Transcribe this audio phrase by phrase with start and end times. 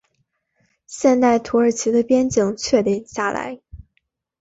[0.87, 3.61] 现代土耳其的边境确定下来。